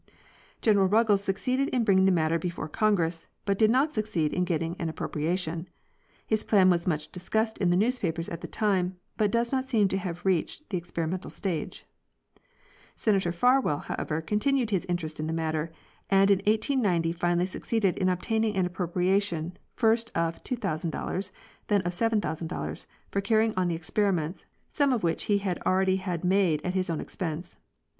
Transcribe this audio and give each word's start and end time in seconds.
General 0.63 0.87
Ruggles 0.87 1.23
succeeded 1.23 1.67
in 1.69 1.83
bringing 1.83 2.05
the 2.05 2.11
matter 2.11 2.39
before 2.39 2.67
Con 2.67 2.93
egress, 2.93 3.27
but 3.45 3.59
did 3.59 3.69
not 3.69 3.93
succeed 3.93 4.33
in 4.33 4.45
getting 4.45 4.75
an 4.79 4.89
appropriation. 4.89 5.67
His' 6.25 6.43
plan 6.43 6.71
was 6.71 6.87
much 6.87 7.11
discussed 7.11 7.59
in 7.59 7.69
the 7.69 7.77
newspapers 7.77 8.27
at 8.27 8.41
the 8.41 8.47
time, 8.47 8.97
but. 9.15 9.25
e 9.25 9.27
does 9.33 9.51
not 9.51 9.65
seem 9.69 9.87
to 9.89 9.99
have 9.99 10.25
reached 10.25 10.67
the 10.71 10.77
experimental 10.79 11.29
stage. 11.29 11.85
Senator 12.95 13.31
Farwell, 13.31 13.77
however, 13.77 14.21
continued 14.23 14.71
his 14.71 14.85
interest 14.87 15.19
in 15.19 15.27
the 15.27 15.33
matter, 15.33 15.71
and 16.09 16.31
in 16.31 16.39
1890 16.39 17.11
finally 17.11 17.45
succeeded 17.45 17.95
in 17.99 18.09
obtaining 18.09 18.55
an 18.55 18.65
appropriation, 18.65 19.55
first 19.75 20.11
of 20.15 20.43
$2,000, 20.43 21.29
then 21.67 21.83
of 21.83 21.91
$7,000, 21.91 22.87
for 23.11 23.21
carrying 23.21 23.53
on 23.55 23.67
the 23.67 23.75
experiments, 23.75 24.47
some 24.67 24.91
of 24.93 25.03
which 25.03 25.25
he 25.25 25.37
had 25.37 25.59
already 25.63 25.97
had 25.97 26.23
made 26.23 26.59
at 26.63 26.73
his 26.73 26.89
own 26.89 26.99
expense. 26.99 27.55